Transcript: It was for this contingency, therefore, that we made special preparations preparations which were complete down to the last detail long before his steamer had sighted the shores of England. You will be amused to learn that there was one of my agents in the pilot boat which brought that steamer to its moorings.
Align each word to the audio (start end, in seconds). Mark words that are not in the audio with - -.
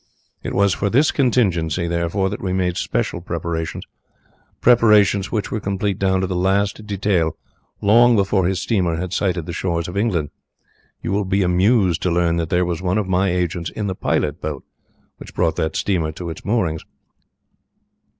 It 0.41 0.55
was 0.55 0.73
for 0.73 0.89
this 0.89 1.11
contingency, 1.11 1.87
therefore, 1.87 2.29
that 2.31 2.41
we 2.41 2.53
made 2.53 2.75
special 2.75 3.21
preparations 3.21 3.83
preparations 4.59 5.31
which 5.31 5.51
were 5.51 5.59
complete 5.59 5.99
down 5.99 6.21
to 6.21 6.25
the 6.25 6.35
last 6.35 6.87
detail 6.87 7.37
long 7.81 8.15
before 8.15 8.47
his 8.47 8.59
steamer 8.59 8.95
had 8.95 9.13
sighted 9.13 9.45
the 9.45 9.53
shores 9.53 9.87
of 9.87 9.95
England. 9.95 10.31
You 11.03 11.11
will 11.11 11.23
be 11.23 11.43
amused 11.43 12.01
to 12.01 12.09
learn 12.09 12.37
that 12.37 12.49
there 12.49 12.65
was 12.65 12.81
one 12.81 12.97
of 12.97 13.07
my 13.07 13.29
agents 13.29 13.69
in 13.69 13.85
the 13.85 13.93
pilot 13.93 14.41
boat 14.41 14.63
which 15.17 15.35
brought 15.35 15.55
that 15.57 15.75
steamer 15.75 16.11
to 16.13 16.31
its 16.31 16.43
moorings. 16.43 16.83